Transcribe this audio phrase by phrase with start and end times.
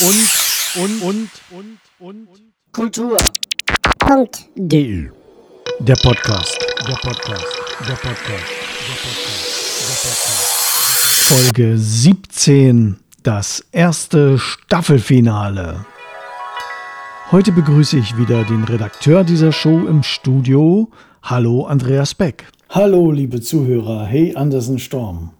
[0.00, 2.28] und und und und und
[2.72, 3.16] Kultur.
[4.00, 4.48] Punkt.
[4.56, 5.08] de.
[5.78, 6.58] Der Podcast.
[6.88, 7.46] Der Podcast.
[7.86, 8.26] Der Podcast.
[8.88, 9.44] Der Podcast.
[9.78, 11.28] Der Podcast.
[11.28, 12.96] Folge 17.
[13.22, 15.86] Das erste Staffelfinale.
[17.30, 20.90] Heute begrüße ich wieder den Redakteur dieser Show im Studio.
[21.22, 22.46] Hallo Andreas Beck.
[22.68, 24.06] Hallo, liebe Zuhörer.
[24.06, 25.30] Hey, Andersen Storm.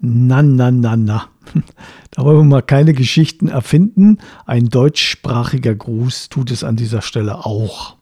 [0.00, 1.28] Na, na, na, na.
[2.10, 4.18] Da wollen wir mal keine Geschichten erfinden.
[4.46, 7.96] Ein deutschsprachiger Gruß tut es an dieser Stelle auch.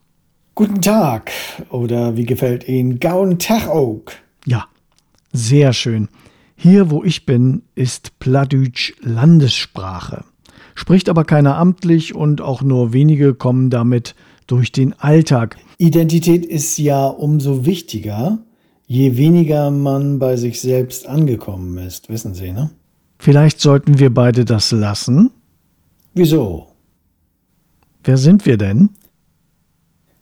[0.55, 1.31] Guten Tag.
[1.69, 4.03] Oder wie gefällt Ihnen Gaun Tag auch?
[4.45, 4.67] Ja,
[5.33, 6.07] sehr schön.
[6.55, 10.23] Hier, wo ich bin, ist Pladütsch Landessprache.
[10.73, 14.15] Spricht aber keiner amtlich und auch nur wenige kommen damit
[14.47, 15.57] durch den Alltag.
[15.77, 18.39] Identität ist ja umso wichtiger,
[18.87, 22.71] je weniger man bei sich selbst angekommen ist, wissen Sie, ne?
[23.17, 25.31] Vielleicht sollten wir beide das lassen.
[26.13, 26.67] Wieso?
[28.03, 28.89] Wer sind wir denn?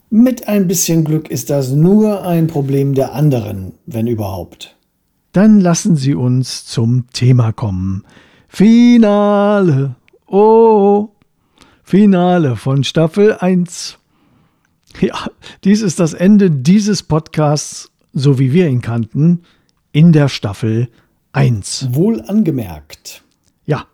[0.09, 4.77] Mit ein bisschen Glück ist das nur ein Problem der anderen, wenn überhaupt.
[5.31, 8.03] Dann lassen Sie uns zum Thema kommen.
[8.47, 9.95] Finale.
[10.27, 11.09] Oh,
[11.83, 13.97] Finale von Staffel 1.
[15.01, 15.27] Ja,
[15.63, 19.41] dies ist das Ende dieses Podcasts, so wie wir ihn kannten,
[19.91, 20.89] in der Staffel
[21.33, 21.89] 1.
[21.91, 23.23] Wohl angemerkt.
[23.65, 23.85] Ja,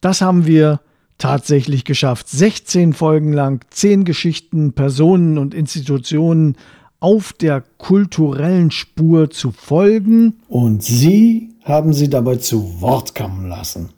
[0.00, 0.80] das haben wir
[1.18, 2.28] tatsächlich geschafft.
[2.28, 6.56] 16 Folgen lang, 10 Geschichten, Personen und Institutionen
[7.00, 10.40] auf der kulturellen Spur zu folgen.
[10.48, 13.90] Und Sie haben sie dabei zu Wort kommen lassen.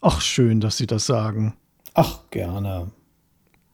[0.00, 1.54] Ach, schön, dass Sie das sagen.
[1.94, 2.90] Ach, gerne.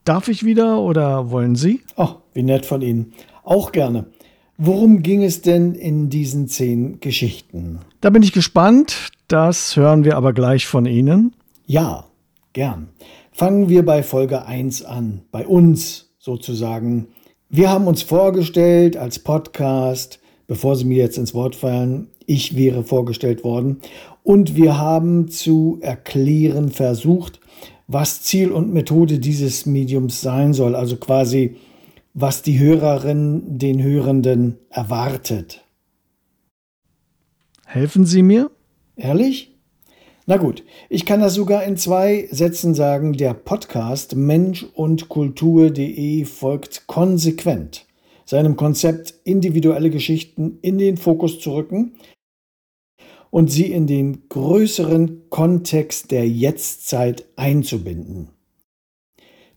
[0.05, 1.83] Darf ich wieder oder wollen Sie?
[1.97, 3.13] Oh, wie nett von Ihnen.
[3.45, 4.07] Auch gerne.
[4.61, 7.79] Worum ging es denn in diesen zehn Geschichten?
[8.01, 9.13] Da bin ich gespannt.
[9.29, 11.33] Das hören wir aber gleich von Ihnen.
[11.67, 12.07] Ja,
[12.55, 12.89] gern.
[13.31, 17.07] Fangen wir bei Folge 1 an, bei uns sozusagen.
[17.49, 20.19] Wir haben uns vorgestellt als Podcast,
[20.49, 23.79] bevor Sie mir jetzt ins Wort fallen, ich wäre vorgestellt worden.
[24.25, 27.39] Und wir haben zu erklären versucht,
[27.87, 31.55] was Ziel und Methode dieses Mediums sein soll, also quasi
[32.15, 35.65] was die Hörerin den Hörenden erwartet.
[37.67, 38.51] Helfen Sie mir?
[38.97, 39.57] Ehrlich?
[40.27, 43.15] Na gut, ich kann das sogar in zwei Sätzen sagen.
[43.15, 47.87] Der Podcast Mensch und Kultur.de folgt konsequent
[48.29, 51.95] seinem Konzept, individuelle Geschichten in den Fokus zu rücken
[53.31, 58.29] und sie in den größeren Kontext der Jetztzeit einzubinden.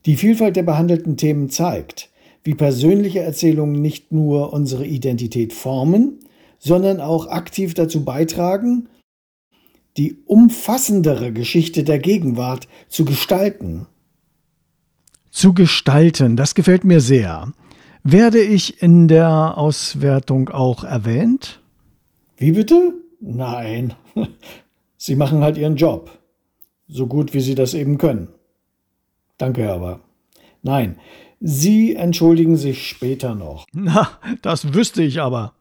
[0.06, 2.08] Die Vielfalt der behandelten Themen zeigt,
[2.44, 6.18] wie persönliche Erzählungen nicht nur unsere Identität formen,
[6.58, 8.88] sondern auch aktiv dazu beitragen,
[9.96, 13.86] die umfassendere Geschichte der Gegenwart zu gestalten.
[15.30, 17.52] Zu gestalten, das gefällt mir sehr.
[18.04, 21.60] Werde ich in der Auswertung auch erwähnt?
[22.36, 22.94] Wie bitte?
[23.20, 23.94] Nein.
[24.96, 26.10] Sie machen halt Ihren Job.
[26.88, 28.28] So gut, wie Sie das eben können.
[29.38, 30.00] Danke aber.
[30.62, 30.96] Nein,
[31.44, 33.66] Sie entschuldigen sich später noch.
[33.72, 34.10] Na,
[34.42, 35.54] das wüsste ich aber.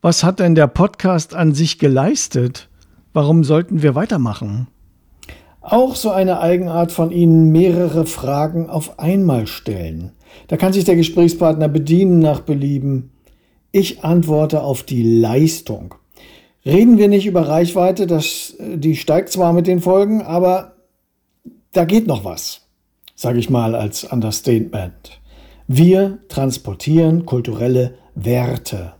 [0.00, 2.68] Was hat denn der Podcast an sich geleistet?
[3.12, 4.66] Warum sollten wir weitermachen?
[5.60, 10.10] Auch so eine Eigenart von Ihnen mehrere Fragen auf einmal stellen.
[10.48, 13.12] Da kann sich der Gesprächspartner bedienen nach Belieben.
[13.70, 15.94] Ich antworte auf die Leistung.
[16.66, 20.72] Reden wir nicht über Reichweite, das, die steigt zwar mit den Folgen, aber
[21.72, 22.62] da geht noch was,
[23.14, 25.20] sage ich mal als Understatement.
[25.70, 28.94] Wir transportieren kulturelle Werte.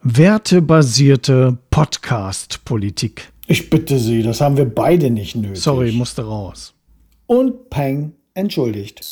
[0.00, 3.30] Wertebasierte Podcast-Politik.
[3.46, 5.62] Ich bitte Sie, das haben wir beide nicht nötig.
[5.62, 6.72] Sorry, musste raus.
[7.26, 9.04] Und Peng entschuldigt.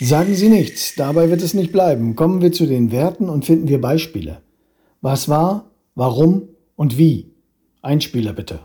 [0.00, 2.14] Sagen Sie nichts, dabei wird es nicht bleiben.
[2.14, 4.42] Kommen wir zu den Werten und finden wir Beispiele.
[5.00, 7.32] Was war, warum und wie?
[7.80, 8.60] Einspieler bitte.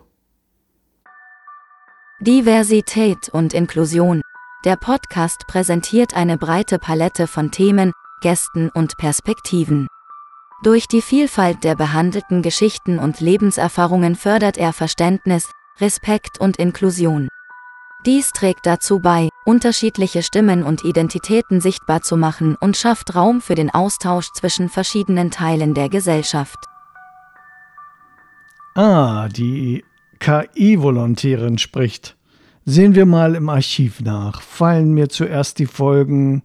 [2.20, 4.22] Diversität und Inklusion.
[4.66, 9.88] Der Podcast präsentiert eine breite Palette von Themen, Gästen und Perspektiven.
[10.64, 17.30] Durch die Vielfalt der behandelten Geschichten und Lebenserfahrungen fördert er Verständnis, Respekt und Inklusion.
[18.06, 23.56] Dies trägt dazu bei, unterschiedliche Stimmen und Identitäten sichtbar zu machen und schafft Raum für
[23.56, 26.60] den Austausch zwischen verschiedenen Teilen der Gesellschaft.
[28.76, 29.86] Ah, die
[30.20, 32.19] KI-Volontärin spricht.
[32.72, 34.44] Sehen wir mal im Archiv nach.
[34.44, 36.44] Fallen mir zuerst die Folgen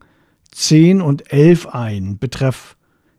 [0.52, 2.76] 10 und 11 ein, betreff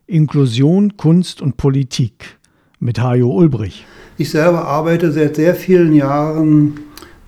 [0.08, 2.36] Inklusion, Kunst und Politik
[2.80, 3.86] mit Hajo Ulbrich.
[4.18, 6.80] Ich selber arbeite seit sehr vielen Jahren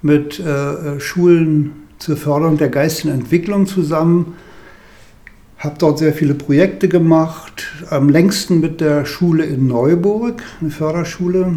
[0.02, 4.34] mit äh, Schulen zur Förderung der geistigen Entwicklung zusammen.
[5.58, 11.54] Habe dort sehr viele Projekte gemacht, am längsten mit der Schule in Neuburg, eine Förderschule.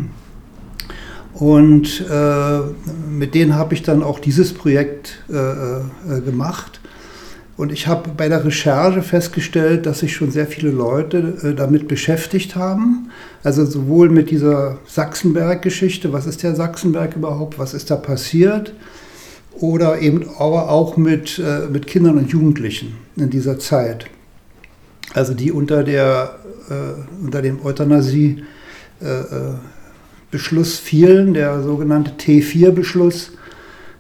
[1.42, 2.60] Und äh,
[3.10, 5.82] mit denen habe ich dann auch dieses Projekt äh, äh,
[6.24, 6.80] gemacht.
[7.58, 11.88] Und ich habe bei der Recherche festgestellt, dass sich schon sehr viele Leute äh, damit
[11.88, 13.10] beschäftigt haben.
[13.42, 18.76] Also sowohl mit dieser Sachsenberg-Geschichte, was ist der Sachsenberg überhaupt, was ist da passiert,
[19.54, 24.06] oder eben aber auch mit, äh, mit Kindern und Jugendlichen in dieser Zeit.
[25.16, 26.36] Also die unter, der,
[26.70, 29.72] äh, unter dem Euthanasie-Beschluss
[30.32, 33.32] äh, äh, fielen, der sogenannte T4-Beschluss,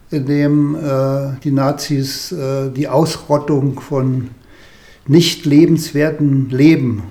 [0.10, 4.30] in dem äh, die Nazis äh, die Ausrottung von
[5.08, 7.04] nicht lebenswerten Leben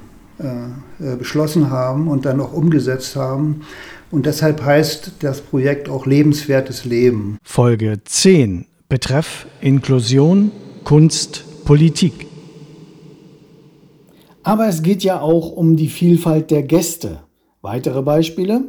[1.19, 3.61] beschlossen haben und dann auch umgesetzt haben.
[4.11, 7.37] Und deshalb heißt das Projekt auch lebenswertes Leben.
[7.43, 8.65] Folge 10.
[8.89, 10.51] Betreff Inklusion,
[10.85, 12.27] Kunst, Politik.
[14.43, 17.21] Aber es geht ja auch um die Vielfalt der Gäste.
[17.61, 18.63] Weitere Beispiele?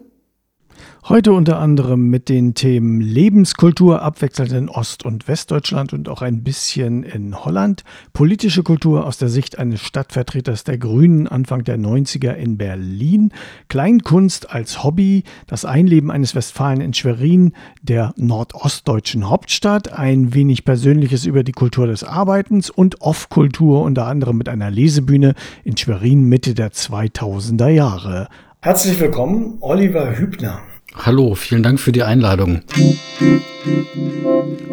[1.09, 6.43] Heute unter anderem mit den Themen Lebenskultur, abwechselnd in Ost- und Westdeutschland und auch ein
[6.43, 7.83] bisschen in Holland,
[8.13, 13.33] politische Kultur aus der Sicht eines Stadtvertreters der Grünen Anfang der 90er in Berlin,
[13.67, 21.25] Kleinkunst als Hobby, das Einleben eines Westfalen in Schwerin, der nordostdeutschen Hauptstadt, ein wenig Persönliches
[21.25, 25.33] über die Kultur des Arbeitens und Off-Kultur unter anderem mit einer Lesebühne
[25.63, 28.27] in Schwerin Mitte der 2000er Jahre.
[28.61, 30.61] Herzlich willkommen, Oliver Hübner.
[30.95, 32.61] Hallo, vielen Dank für die Einladung.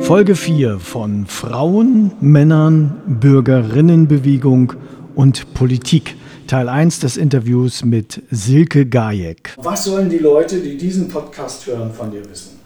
[0.01, 4.73] Folge 4 von Frauen, Männern, Bürgerinnenbewegung
[5.15, 6.17] und Politik.
[6.49, 9.55] Teil 1 des Interviews mit Silke Gajek.
[9.59, 12.59] Was sollen die Leute, die diesen Podcast hören, von dir wissen?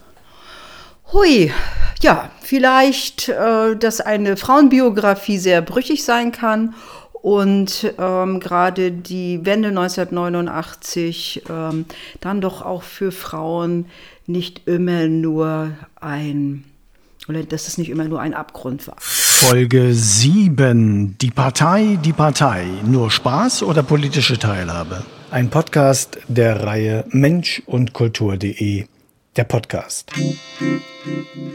[1.13, 1.51] Hui,
[2.01, 6.75] ja, vielleicht, äh, dass eine Frauenbiografie sehr brüchig sein kann
[7.23, 11.87] und ähm, gerade die Wende 1989 ähm,
[12.21, 13.87] dann doch auch für Frauen
[14.27, 15.71] nicht immer nur
[16.01, 16.65] ein,
[17.29, 18.97] oder dass es nicht immer nur ein Abgrund war.
[18.99, 21.17] Folge 7.
[21.21, 22.67] Die Partei, die Partei.
[22.85, 25.05] Nur Spaß oder politische Teilhabe?
[25.31, 28.87] Ein Podcast der Reihe Mensch und Kultur.de
[29.37, 30.13] der Podcast.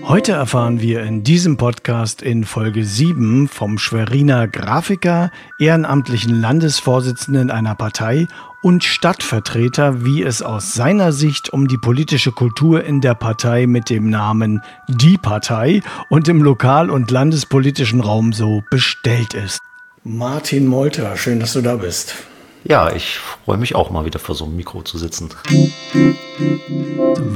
[0.04, 7.76] Heute erfahren wir in diesem Podcast in Folge 7 vom Schweriner Grafiker, ehrenamtlichen Landesvorsitzenden einer
[7.76, 8.28] Partei
[8.64, 13.90] und Stadtvertreter, wie es aus seiner Sicht um die politische Kultur in der Partei mit
[13.90, 19.60] dem Namen Die Partei und im lokal- und landespolitischen Raum so bestellt ist.
[20.04, 22.16] Martin Molter, schön, dass du da bist.
[22.64, 25.30] Ja, ich freue mich auch mal wieder vor so einem Mikro zu sitzen.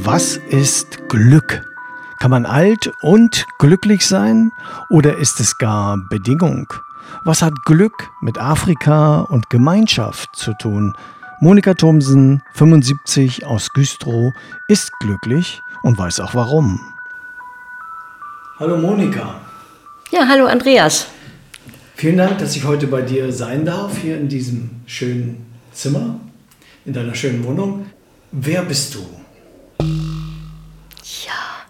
[0.03, 1.63] Was ist Glück?
[2.19, 4.51] Kann man alt und glücklich sein
[4.89, 6.73] oder ist es gar Bedingung?
[7.23, 10.95] Was hat Glück mit Afrika und Gemeinschaft zu tun?
[11.39, 14.33] Monika Thomsen, 75 aus Güstrow,
[14.67, 16.81] ist glücklich und weiß auch warum.
[18.57, 19.35] Hallo Monika.
[20.09, 21.09] Ja, hallo Andreas.
[21.93, 26.19] Vielen Dank, dass ich heute bei dir sein darf, hier in diesem schönen Zimmer,
[26.85, 27.85] in deiner schönen Wohnung.
[28.31, 29.20] Wer bist du?
[31.25, 31.65] Ja,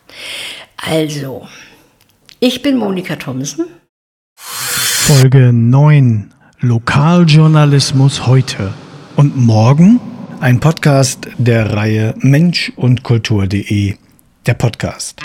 [0.78, 1.48] also,
[2.40, 3.66] ich bin Monika Thomsen.
[4.36, 6.32] Folge 9.
[6.60, 8.72] Lokaljournalismus heute.
[9.16, 10.00] Und morgen
[10.42, 13.96] ein Podcast der Reihe Mensch und Kultur.de.
[14.46, 15.22] Der Podcast.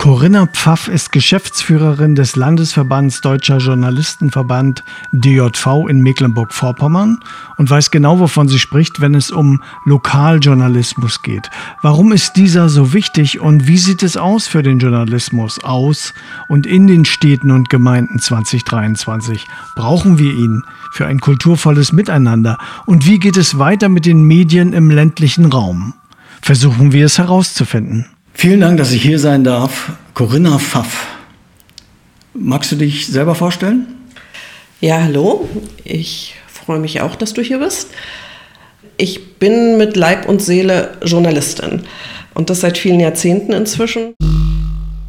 [0.00, 7.18] Corinna Pfaff ist Geschäftsführerin des Landesverbands Deutscher Journalistenverband DJV in Mecklenburg-Vorpommern
[7.58, 11.50] und weiß genau, wovon sie spricht, wenn es um Lokaljournalismus geht.
[11.82, 16.14] Warum ist dieser so wichtig und wie sieht es aus für den Journalismus aus
[16.48, 19.46] und in den Städten und Gemeinden 2023?
[19.76, 22.56] Brauchen wir ihn für ein kulturvolles Miteinander?
[22.86, 25.92] Und wie geht es weiter mit den Medien im ländlichen Raum?
[26.40, 28.06] Versuchen wir es herauszufinden.
[28.32, 29.92] Vielen Dank, dass ich hier sein darf.
[30.14, 31.06] Corinna Pfaff.
[32.34, 33.86] Magst du dich selber vorstellen?
[34.80, 35.48] Ja, hallo.
[35.84, 37.88] Ich freue mich auch, dass du hier bist.
[38.96, 41.82] Ich bin mit Leib und Seele Journalistin
[42.34, 44.14] und das seit vielen Jahrzehnten inzwischen.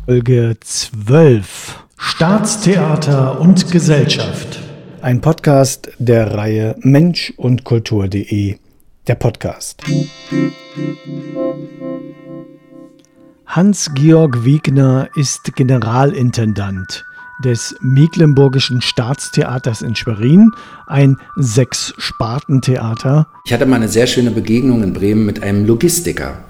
[0.06, 1.80] Folge 12.
[1.98, 4.60] Staatstheater und Gesellschaft.
[5.02, 8.58] Ein Podcast der Reihe Mensch und Kultur.de.
[9.08, 9.82] Der Podcast.
[13.54, 17.04] Hans-Georg Wegner ist Generalintendant
[17.44, 20.52] des Mecklenburgischen Staatstheaters in Schwerin,
[20.88, 23.28] ein Sechs-Sparten-Theater.
[23.44, 26.46] Ich hatte mal eine sehr schöne Begegnung in Bremen mit einem Logistiker.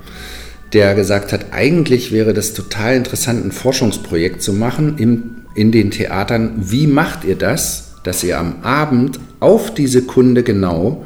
[0.74, 5.90] der gesagt hat, eigentlich wäre das total interessant, ein Forschungsprojekt zu machen im, in den
[5.90, 6.54] Theatern.
[6.58, 11.04] Wie macht ihr das, dass ihr am Abend auf die Sekunde genau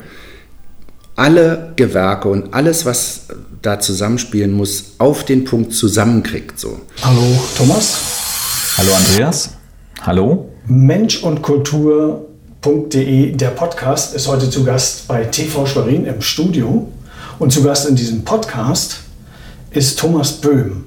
[1.15, 3.27] alle Gewerke und alles, was
[3.61, 6.59] da zusammenspielen muss, auf den Punkt zusammenkriegt.
[6.59, 6.81] So.
[7.01, 8.75] Hallo Thomas.
[8.77, 9.51] Hallo Andreas.
[10.01, 10.49] Hallo.
[10.67, 16.91] Mensch und Kultur.de, der Podcast, ist heute zu Gast bei TV Schwerin im Studio.
[17.39, 18.99] Und zu Gast in diesem Podcast
[19.71, 20.85] ist Thomas Böhm.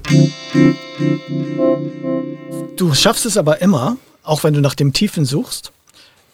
[2.75, 5.71] Du schaffst es aber immer, auch wenn du nach dem Tiefen suchst,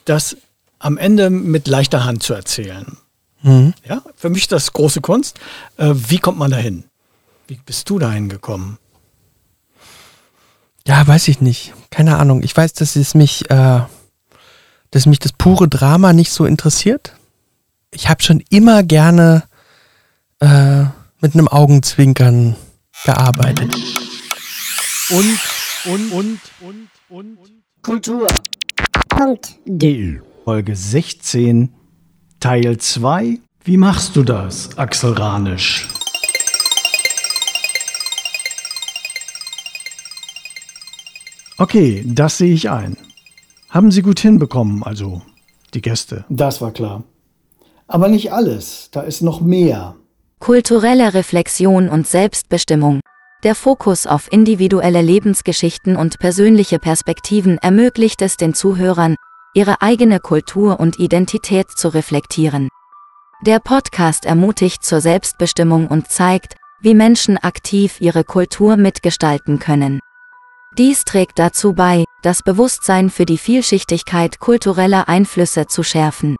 [0.06, 0.38] das
[0.80, 2.98] am Ende mit leichter Hand zu erzählen.
[3.46, 3.76] Mhm.
[3.88, 5.40] Ja, für mich ist das große Kunst.
[5.78, 6.84] Äh, wie kommt man dahin?
[7.48, 8.80] Wie bist du dahin gekommen?
[10.88, 11.74] Ja, weiß ich nicht.
[11.92, 12.42] Keine Ahnung.
[12.42, 13.82] Ich weiß, dass es mich, äh,
[14.90, 17.14] dass mich das pure Drama nicht so interessiert.
[17.92, 19.44] Ich habe schon immer gerne
[20.40, 20.86] äh,
[21.20, 22.56] mit einem Augenzwinkern
[23.04, 23.76] gearbeitet.
[25.12, 25.40] Und,
[25.86, 27.38] und, und, und, und.
[27.84, 28.28] Kultur.
[29.10, 29.56] Punkt.
[29.66, 30.20] D.
[30.44, 31.72] Folge 16,
[32.46, 33.40] Teil 2.
[33.64, 35.88] Wie machst du das, Axel Ranisch?
[41.58, 42.98] Okay, das sehe ich ein.
[43.72, 45.24] Haben Sie gut hinbekommen, also
[45.74, 46.24] die Gäste.
[46.30, 47.04] Das war klar.
[47.88, 49.96] Aber nicht alles, da ist noch mehr.
[50.38, 53.00] Kulturelle Reflexion und Selbstbestimmung.
[53.44, 59.16] Der Fokus auf individuelle Lebensgeschichten und persönliche Perspektiven ermöglicht es den Zuhörern,
[59.56, 62.70] ihre eigene Kultur und Identität zu reflektieren.
[63.46, 70.00] Der Podcast ermutigt zur Selbstbestimmung und zeigt, wie Menschen aktiv ihre Kultur mitgestalten können.
[70.78, 76.36] Dies trägt dazu bei, das Bewusstsein für die Vielschichtigkeit kultureller Einflüsse zu schärfen.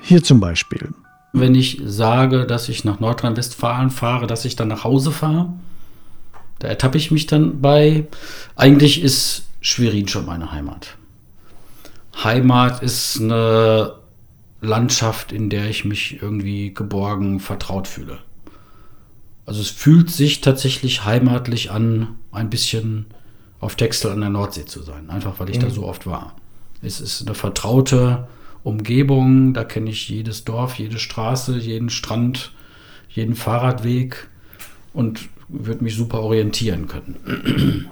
[0.00, 0.94] Hier zum Beispiel.
[1.32, 5.52] Wenn ich sage, dass ich nach Nordrhein-Westfalen fahre, dass ich dann nach Hause fahre,
[6.60, 8.06] da ertappe ich mich dann bei.
[8.54, 10.95] Eigentlich ist Schwerin schon meine Heimat.
[12.22, 13.96] Heimat ist eine
[14.60, 18.18] Landschaft, in der ich mich irgendwie geborgen, vertraut fühle.
[19.44, 23.06] Also es fühlt sich tatsächlich heimatlich an, ein bisschen
[23.60, 25.62] auf Texel an der Nordsee zu sein, einfach weil ich mhm.
[25.62, 26.34] da so oft war.
[26.82, 28.26] Es ist eine vertraute
[28.64, 32.52] Umgebung, da kenne ich jedes Dorf, jede Straße, jeden Strand,
[33.08, 34.28] jeden Fahrradweg
[34.92, 37.88] und würde mich super orientieren können.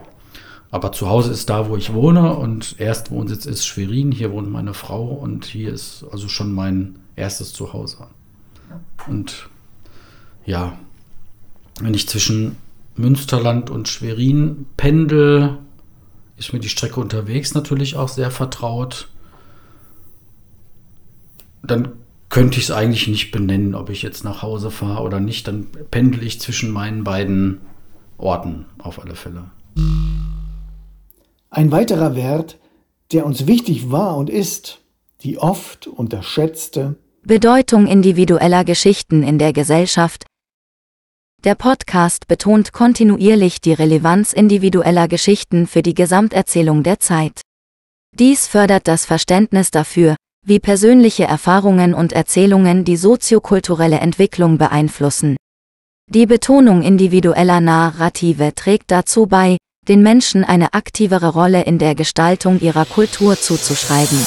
[0.74, 4.10] Aber zu Hause ist da, wo ich wohne und Erstwohnsitz ist Schwerin.
[4.10, 8.08] Hier wohnt meine Frau und hier ist also schon mein erstes Zuhause.
[9.06, 9.48] Und
[10.44, 10.76] ja,
[11.78, 12.56] wenn ich zwischen
[12.96, 15.58] Münsterland und Schwerin pendel,
[16.38, 19.06] ist mir die Strecke unterwegs natürlich auch sehr vertraut.
[21.62, 21.92] Dann
[22.30, 25.46] könnte ich es eigentlich nicht benennen, ob ich jetzt nach Hause fahre oder nicht.
[25.46, 27.60] Dann pendel ich zwischen meinen beiden
[28.18, 29.44] Orten auf alle Fälle.
[31.54, 32.58] Ein weiterer Wert,
[33.12, 34.80] der uns wichtig war und ist,
[35.22, 40.26] die oft unterschätzte Bedeutung individueller Geschichten in der Gesellschaft.
[41.44, 47.40] Der Podcast betont kontinuierlich die Relevanz individueller Geschichten für die Gesamterzählung der Zeit.
[48.18, 55.36] Dies fördert das Verständnis dafür, wie persönliche Erfahrungen und Erzählungen die soziokulturelle Entwicklung beeinflussen.
[56.10, 59.56] Die Betonung individueller Narrative trägt dazu bei,
[59.88, 64.18] den Menschen eine aktivere Rolle in der Gestaltung ihrer Kultur zuzuschreiben.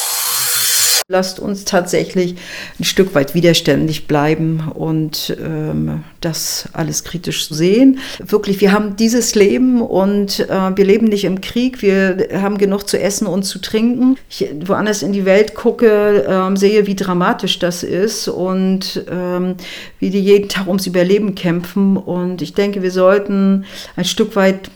[1.10, 2.36] Lasst uns tatsächlich
[2.78, 8.00] ein Stück weit widerständig bleiben und ähm, das alles kritisch sehen.
[8.20, 11.82] Wirklich, wir haben dieses Leben und äh, wir leben nicht im Krieg.
[11.82, 14.18] Wir haben genug zu essen und zu trinken.
[14.30, 19.56] Ich woanders in die Welt gucke, ähm, sehe, wie dramatisch das ist und ähm,
[20.00, 21.96] wie die jeden Tag ums Überleben kämpfen.
[21.96, 23.64] Und ich denke, wir sollten
[23.96, 24.70] ein Stück weit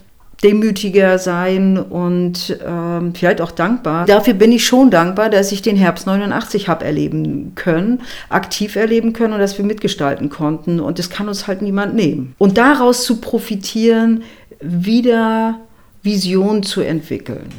[0.43, 4.05] demütiger sein und ähm, vielleicht auch dankbar.
[4.05, 9.13] Dafür bin ich schon dankbar, dass ich den Herbst 89 habe erleben können, aktiv erleben
[9.13, 10.79] können und dass wir mitgestalten konnten.
[10.79, 12.35] Und das kann uns halt niemand nehmen.
[12.39, 14.23] Und daraus zu profitieren,
[14.59, 15.59] wieder
[16.01, 17.49] Vision zu entwickeln.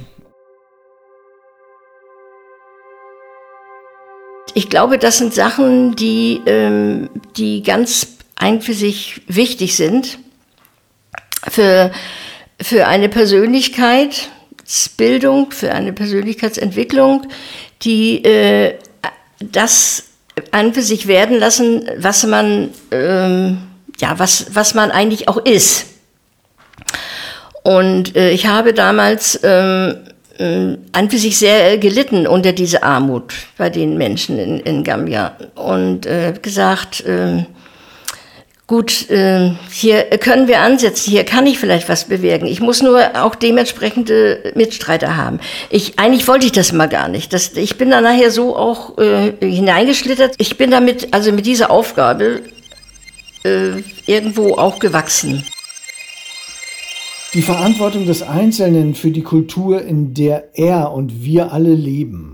[4.55, 10.19] Ich glaube, das sind Sachen, die, ähm, die ganz ein für sich wichtig sind.
[11.49, 11.91] Für
[12.62, 17.26] für eine Persönlichkeitsbildung, für eine Persönlichkeitsentwicklung,
[17.83, 18.78] die äh,
[19.40, 20.04] das
[20.50, 23.59] an für sich werden lassen, was man, ähm,
[24.00, 25.87] ja, was, was man eigentlich auch ist.
[27.62, 29.97] Und äh, ich habe damals ähm,
[30.38, 35.37] äh, an für sich sehr gelitten unter diese Armut bei den Menschen in, in Gambia
[35.54, 37.45] und äh, gesagt, äh,
[38.66, 42.47] gut, äh, hier können wir ansetzen, hier kann ich vielleicht was bewirken.
[42.47, 45.40] Ich muss nur auch dementsprechende Mitstreiter haben.
[45.71, 47.33] Ich, eigentlich wollte ich das mal gar nicht.
[47.33, 50.37] Das, ich bin da nachher so auch äh, hineingeschlittert.
[50.38, 52.42] Ich bin damit, also mit dieser Aufgabe
[53.45, 55.45] äh, irgendwo auch gewachsen.
[57.35, 62.32] Die Verantwortung des Einzelnen für die Kultur, in der er und wir alle leben,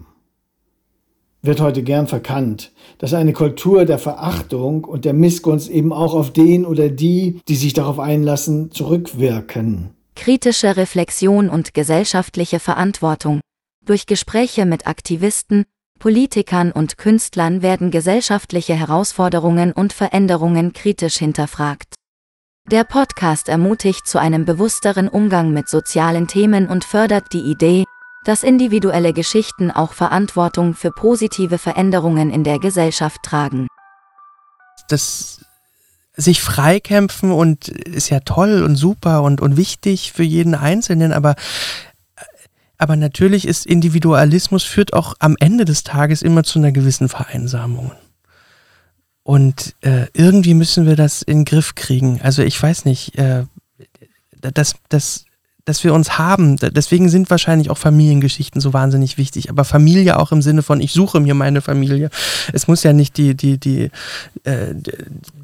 [1.42, 6.32] wird heute gern verkannt, dass eine Kultur der Verachtung und der Missgunst eben auch auf
[6.32, 9.90] den oder die, die sich darauf einlassen, zurückwirken.
[10.16, 13.40] Kritische Reflexion und gesellschaftliche Verantwortung.
[13.84, 15.64] Durch Gespräche mit Aktivisten,
[15.98, 21.94] Politikern und Künstlern werden gesellschaftliche Herausforderungen und Veränderungen kritisch hinterfragt.
[22.70, 27.84] Der Podcast ermutigt zu einem bewussteren Umgang mit sozialen Themen und fördert die Idee,
[28.24, 33.68] dass individuelle Geschichten auch Verantwortung für positive Veränderungen in der Gesellschaft tragen.
[34.88, 35.40] Das
[36.16, 41.36] sich freikämpfen und ist ja toll und super und, und wichtig für jeden Einzelnen, aber
[42.78, 47.90] aber natürlich ist Individualismus führt auch am Ende des Tages immer zu einer gewissen Vereinsamung.
[49.24, 52.20] Und äh, irgendwie müssen wir das in den Griff kriegen.
[52.22, 53.44] Also ich weiß nicht, äh,
[54.40, 55.24] das, das
[55.68, 56.56] dass wir uns haben.
[56.56, 59.50] Deswegen sind wahrscheinlich auch Familiengeschichten so wahnsinnig wichtig.
[59.50, 62.08] Aber Familie auch im Sinne von, ich suche mir meine Familie.
[62.54, 63.90] Es muss ja nicht die, die, die,
[64.44, 64.74] äh,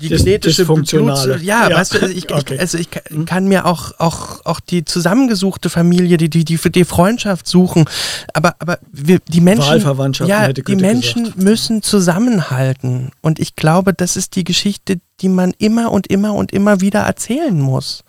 [0.00, 2.54] die das, genetische Bluts, ja, ja, weißt du, also ich, okay.
[2.54, 3.26] ich, also ich mhm.
[3.26, 7.84] kann mir auch, auch, auch die zusammengesuchte Familie, die, die, die, die Freundschaft suchen.
[8.32, 9.82] Aber, aber wir, die Menschen,
[10.26, 11.42] ja, die Menschen gesagt.
[11.42, 13.10] müssen zusammenhalten.
[13.20, 17.00] Und ich glaube, das ist die Geschichte, die man immer und immer und immer wieder
[17.00, 18.04] erzählen muss.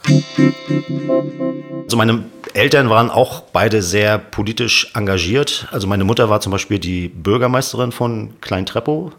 [1.85, 2.23] Also meine
[2.53, 5.67] Eltern waren auch beide sehr politisch engagiert.
[5.71, 9.11] Also meine Mutter war zum Beispiel die Bürgermeisterin von Klein-Treppow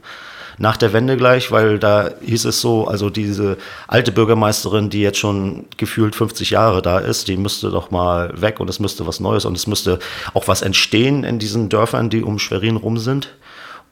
[0.59, 5.19] nach der Wende gleich, weil da hieß es so, also diese alte Bürgermeisterin, die jetzt
[5.19, 9.21] schon gefühlt 50 Jahre da ist, die müsste doch mal weg und es müsste was
[9.21, 9.99] Neues und es müsste
[10.35, 13.35] auch was entstehen in diesen Dörfern, die um Schwerin rum sind.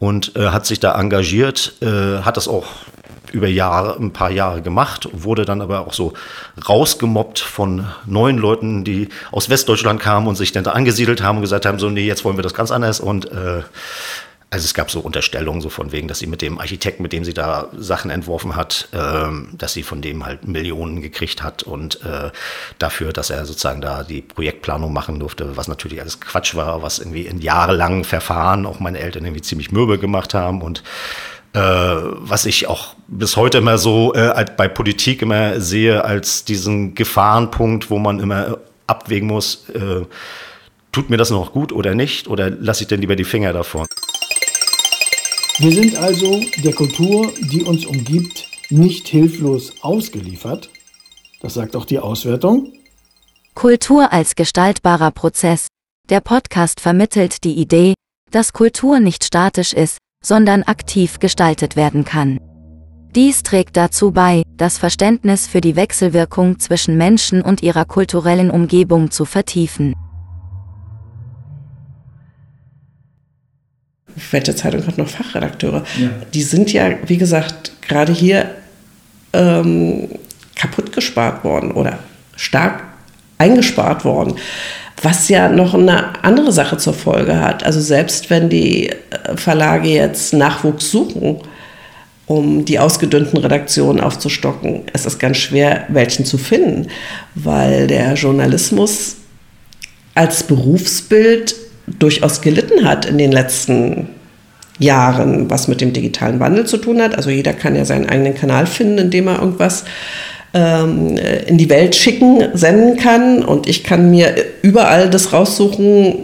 [0.00, 2.66] Und äh, hat sich da engagiert, äh, hat das auch
[3.34, 6.14] über Jahre, ein paar Jahre gemacht, wurde dann aber auch so
[6.68, 11.42] rausgemobbt von neuen Leuten, die aus Westdeutschland kamen und sich dann da angesiedelt haben und
[11.42, 13.00] gesagt haben, so, nee, jetzt wollen wir das ganz anders.
[13.00, 13.62] Und äh,
[14.54, 17.24] also es gab so Unterstellungen so von wegen, dass sie mit dem Architekten, mit dem
[17.24, 22.04] sie da Sachen entworfen hat, ähm, dass sie von dem halt Millionen gekriegt hat und
[22.04, 22.30] äh,
[22.78, 27.00] dafür, dass er sozusagen da die Projektplanung machen durfte, was natürlich alles Quatsch war, was
[27.00, 30.62] irgendwie in jahrelangen Verfahren auch meine Eltern irgendwie ziemlich mürbe gemacht haben.
[30.62, 30.84] Und
[31.54, 36.94] äh, was ich auch bis heute immer so äh, bei Politik immer sehe als diesen
[36.94, 40.04] Gefahrenpunkt, wo man immer abwägen muss, äh,
[40.90, 43.86] tut mir das noch gut oder nicht oder lasse ich denn lieber die Finger davon?
[45.58, 50.68] Wir sind also der Kultur, die uns umgibt, nicht hilflos ausgeliefert.
[51.40, 52.72] Das sagt auch die Auswertung.
[53.54, 55.68] Kultur als gestaltbarer Prozess.
[56.10, 57.94] Der Podcast vermittelt die Idee,
[58.32, 62.38] dass Kultur nicht statisch ist, sondern aktiv gestaltet werden kann.
[63.14, 69.12] Dies trägt dazu bei, das Verständnis für die Wechselwirkung zwischen Menschen und ihrer kulturellen Umgebung
[69.12, 69.94] zu vertiefen.
[74.30, 75.84] welche Zeitung hat noch Fachredakteure?
[75.98, 76.10] Ja.
[76.32, 78.50] Die sind ja, wie gesagt, gerade hier
[79.32, 80.08] ähm,
[80.54, 81.98] kaputt gespart worden oder
[82.36, 82.84] stark
[83.38, 84.36] eingespart worden
[85.02, 87.64] was ja noch eine andere Sache zur Folge hat.
[87.64, 88.96] Also selbst wenn die äh,
[89.36, 91.38] Verlage jetzt Nachwuchs suchen,
[92.26, 96.88] um die ausgedünnten Redaktionen aufzustocken, ist es ganz schwer, welchen zu finden,
[97.34, 99.16] weil der Journalismus
[100.14, 101.54] als Berufsbild
[101.86, 104.08] durchaus gelitten hat in den letzten
[104.78, 107.14] Jahren, was mit dem digitalen Wandel zu tun hat.
[107.14, 109.84] Also jeder kann ja seinen eigenen Kanal finden, in dem er irgendwas
[110.54, 113.44] ähm, in die Welt schicken, senden kann.
[113.44, 116.14] Und ich kann mir überall das raussuchen,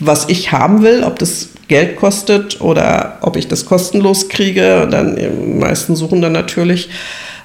[0.00, 4.82] was ich haben will, ob das Geld kostet oder ob ich das kostenlos kriege.
[4.82, 6.88] Und dann die meisten suchen dann natürlich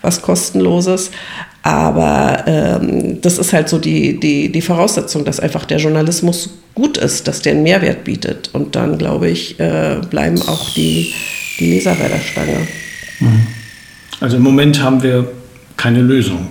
[0.01, 1.12] was kostenloses.
[1.63, 6.97] Aber ähm, das ist halt so die, die, die Voraussetzung, dass einfach der Journalismus gut
[6.97, 8.49] ist, dass der einen Mehrwert bietet.
[8.54, 11.13] Und dann, glaube ich, äh, bleiben auch die,
[11.60, 12.67] die Leser bei der Stange.
[13.19, 13.47] Mhm.
[14.19, 15.32] Also im Moment haben wir
[15.77, 16.47] keine Lösung.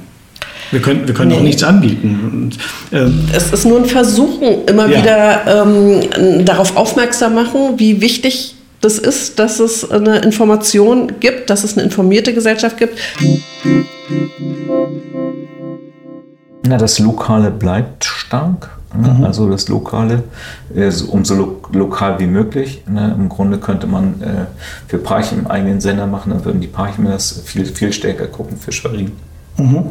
[0.71, 1.37] Wir können, wir können nee.
[1.37, 2.51] auch nichts anbieten.
[2.93, 4.99] Und, ähm, es ist nur ein Versuchen, immer ja.
[4.99, 11.65] wieder ähm, darauf aufmerksam machen, wie wichtig das ist, dass es eine Information gibt, dass
[11.65, 12.99] es eine informierte Gesellschaft gibt.
[16.67, 18.80] Na, das Lokale bleibt stark.
[18.95, 19.09] Ne?
[19.09, 19.25] mhm.
[19.25, 20.25] also das Lokale,
[20.91, 22.83] so, umso lo lokal wie möglich.
[22.89, 23.15] Ne?
[23.17, 24.47] Im Grunde könnte man äh,
[24.89, 28.57] für Parchim einen eigenen Sender machen, dann würden die Parchim das viel, viel stärker gucken
[28.57, 29.13] für Schwerin.
[29.57, 29.85] Mhm.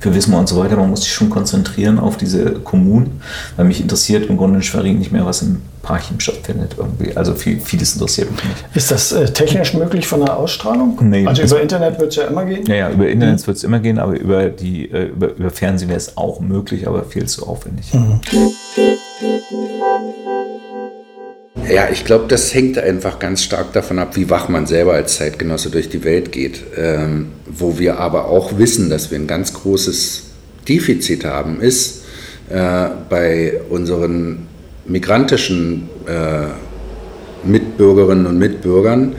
[0.00, 0.76] Für Wismar und so weiter.
[0.76, 3.20] Man muss sich schon konzentrieren auf diese Kommunen,
[3.56, 6.74] weil mich interessiert im Grunde in Schwerin nicht mehr, was im Parchim stattfindet.
[6.76, 7.16] Irgendwie.
[7.16, 8.64] Also viel, vieles interessiert mich nicht.
[8.74, 10.98] Ist das äh, technisch möglich von der Ausstrahlung?
[11.00, 12.66] Nee, also über Internet wird es ja immer gehen?
[12.66, 13.46] Ja, ja über Internet mhm.
[13.46, 16.88] wird es immer gehen, aber über, die, äh, über, über Fernsehen wäre es auch möglich,
[16.88, 17.92] aber viel zu aufwendig.
[17.92, 18.20] Mhm.
[21.72, 25.16] Ja, ich glaube, das hängt einfach ganz stark davon ab, wie wach man selber als
[25.16, 26.60] Zeitgenosse durch die Welt geht.
[26.76, 30.24] Ähm, wo wir aber auch wissen, dass wir ein ganz großes
[30.68, 32.04] Defizit haben, ist
[32.50, 34.46] äh, bei unseren
[34.86, 36.48] migrantischen äh,
[37.46, 39.16] Mitbürgerinnen und Mitbürgern,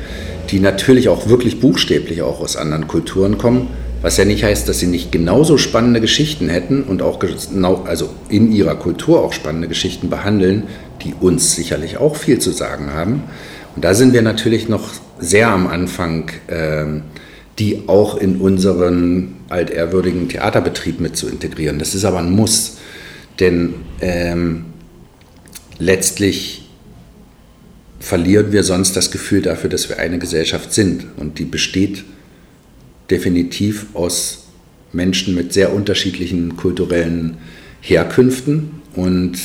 [0.50, 3.68] die natürlich auch wirklich buchstäblich auch aus anderen Kulturen kommen,
[4.02, 8.10] was ja nicht heißt, dass sie nicht genauso spannende Geschichten hätten und auch genau, also
[8.30, 10.64] in ihrer Kultur auch spannende Geschichten behandeln,
[11.04, 13.24] die uns sicherlich auch viel zu sagen haben.
[13.76, 16.86] Und da sind wir natürlich noch sehr am Anfang, äh,
[17.58, 21.80] die auch in unseren altehrwürdigen Theaterbetrieb mit zu integrieren.
[21.80, 22.78] Das ist aber ein Muss,
[23.40, 24.66] denn ähm,
[25.80, 26.64] letztlich
[28.00, 31.06] verlieren wir sonst das Gefühl dafür, dass wir eine Gesellschaft sind.
[31.18, 32.04] Und die besteht
[33.10, 34.44] definitiv aus
[34.92, 37.38] Menschen mit sehr unterschiedlichen kulturellen
[37.82, 38.82] Herkünften.
[38.96, 39.38] Und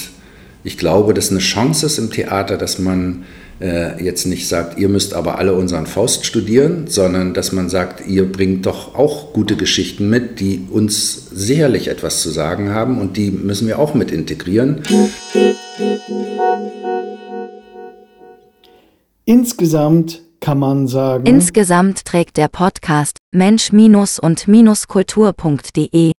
[0.62, 3.24] ich glaube, dass eine Chance ist im Theater, dass man
[3.60, 8.06] äh, jetzt nicht sagt, ihr müsst aber alle unseren Faust studieren, sondern dass man sagt,
[8.06, 13.16] ihr bringt doch auch gute Geschichten mit, die uns sicherlich etwas zu sagen haben und
[13.16, 14.82] die müssen wir auch mit integrieren.
[19.30, 21.24] Insgesamt kann man sagen.
[21.24, 24.48] Insgesamt trägt der Podcast Mensch- und
[24.88, 26.10] Kultur.de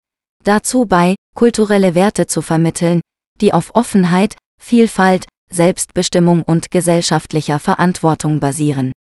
[0.46, 3.02] dazu bei, kulturelle Werte zu vermitteln,
[3.42, 8.94] die auf Offenheit, Vielfalt, Selbstbestimmung und gesellschaftlicher Verantwortung basieren.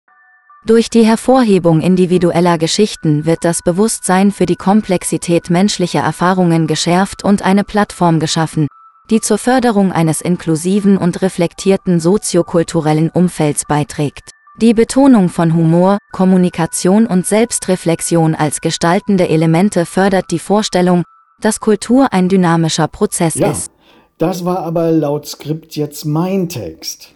[0.66, 7.42] Durch die Hervorhebung individueller Geschichten wird das Bewusstsein für die Komplexität menschlicher Erfahrungen geschärft und
[7.42, 8.66] eine Plattform geschaffen,
[9.10, 14.30] die zur Förderung eines inklusiven und reflektierten soziokulturellen Umfelds beiträgt.
[14.60, 21.02] Die Betonung von Humor, Kommunikation und Selbstreflexion als gestaltende Elemente fördert die Vorstellung,
[21.40, 23.72] dass Kultur ein dynamischer Prozess ja, ist.
[24.18, 27.14] Das war aber laut Skript jetzt mein Text.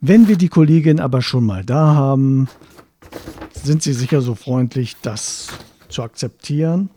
[0.00, 2.48] Wenn wir die Kollegin aber schon mal da haben,
[3.52, 5.48] sind Sie sicher so freundlich, das
[5.88, 6.90] zu akzeptieren?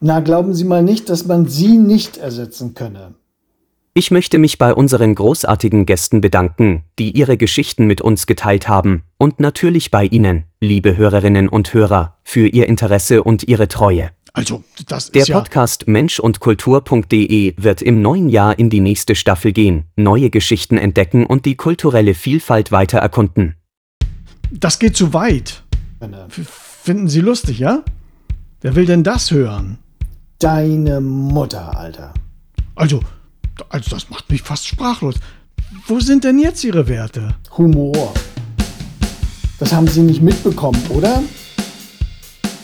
[0.00, 3.14] Na, glauben Sie mal nicht, dass man Sie nicht ersetzen könne.
[3.94, 9.02] Ich möchte mich bei unseren großartigen Gästen bedanken, die ihre Geschichten mit uns geteilt haben,
[9.18, 14.10] und natürlich bei Ihnen, liebe Hörerinnen und Hörer, für Ihr Interesse und Ihre Treue.
[14.32, 18.80] Also, das ist Der Podcast ja Mensch und Kultur.de wird im neuen Jahr in die
[18.80, 23.56] nächste Staffel gehen, neue Geschichten entdecken und die kulturelle Vielfalt weiter erkunden.
[24.50, 25.64] Das geht zu weit.
[26.00, 27.84] F finden Sie lustig, ja?
[28.62, 29.76] Wer will denn das hören?
[30.38, 32.14] Deine Mutter, Alter.
[32.74, 33.00] Also,
[33.68, 35.14] also das macht mich fast sprachlos.
[35.86, 37.34] Wo sind denn jetzt Ihre Werte?
[37.56, 38.12] Humor.
[39.58, 41.22] Das haben Sie nicht mitbekommen, oder?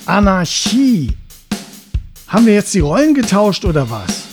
[0.07, 1.13] Anarchie.
[2.27, 4.25] Haben wir jetzt die Rollen getauscht oder was?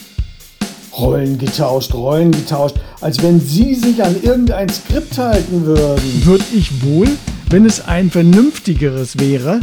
[0.98, 6.26] Rollen getauscht, Rollen getauscht, als wenn Sie sich an irgendein Skript halten würden.
[6.26, 7.08] Würde ich wohl,
[7.50, 9.60] wenn es ein vernünftigeres wäre?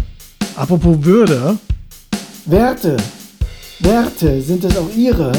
[0.56, 1.58] Apropos Würde.
[2.44, 2.96] Werte.
[3.80, 5.32] Werte, sind es auch Ihre?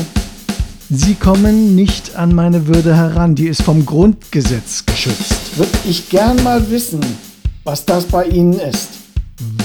[0.90, 5.58] Sie kommen nicht an meine Würde heran, die ist vom Grundgesetz geschützt.
[5.58, 7.00] Würde ich gern mal wissen,
[7.64, 8.90] was das bei Ihnen ist.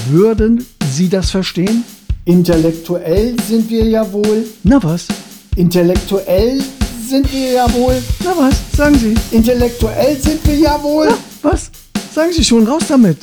[0.09, 1.83] Würden Sie das verstehen?
[2.25, 4.45] Intellektuell sind wir ja wohl.
[4.63, 5.07] Na was?
[5.55, 6.61] Intellektuell
[7.07, 8.01] sind wir ja wohl.
[8.23, 8.55] Na was?
[8.75, 9.15] Sagen Sie.
[9.35, 11.07] Intellektuell sind wir ja wohl.
[11.09, 11.69] Na, was?
[12.13, 13.17] Sagen Sie schon, raus damit.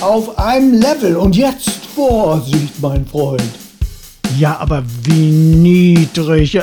[0.00, 1.16] Auf einem Level.
[1.16, 3.42] Und jetzt Vorsicht, mein Freund.
[4.38, 6.58] Ja, aber wie niedrig.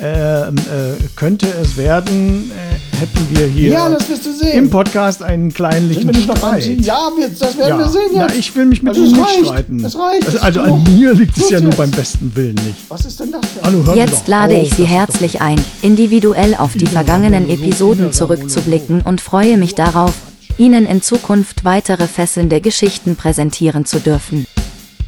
[0.00, 4.56] Ähm, äh, könnte es werden, äh, hätten wir hier ja, das wirst du sehen.
[4.56, 6.64] im Podcast einen kleinlichen Streit.
[6.80, 7.78] Ja, wir, das werden ja.
[7.78, 8.16] wir sehen jetzt.
[8.16, 9.82] Na, ich will mich mit also Ihnen nicht streiten.
[9.82, 10.26] Das reicht.
[10.26, 12.78] Also, also an mir liegt es ja nur beim besten Willen nicht.
[12.88, 13.64] Was ist denn das denn?
[13.64, 19.56] Hallo, Jetzt lade ich Sie herzlich ein, individuell auf die vergangenen Episoden zurückzublicken und freue
[19.56, 20.14] mich darauf,
[20.58, 24.46] Ihnen in Zukunft weitere fesselnde Geschichten präsentieren zu dürfen.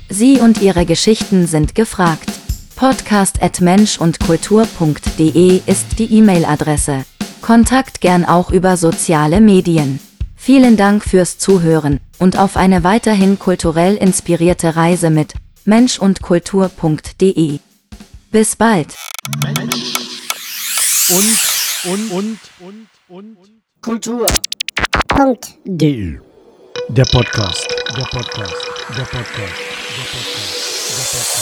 [0.09, 2.30] Sie und Ihre Geschichten sind gefragt
[2.81, 7.05] podcast.menschundkultur.de ist die E-Mail-Adresse.
[7.43, 10.01] Kontakt gern auch über soziale Medien.
[10.35, 15.35] Vielen Dank fürs Zuhören und auf eine weiterhin kulturell inspirierte Reise mit
[15.67, 17.59] menschundkultur.de.
[18.31, 18.97] Bis bald.
[21.11, 21.39] Und
[21.85, 22.11] und
[22.61, 22.89] und und
[23.37, 23.51] und
[23.83, 24.27] Kultur.
[25.07, 25.49] Punkt.
[25.67, 26.19] De.
[26.89, 27.69] Der Podcast.
[27.95, 28.57] Der Podcast.
[28.97, 29.05] Der Podcast.
[29.05, 29.59] Der Podcast.
[30.89, 31.40] Der Podcast.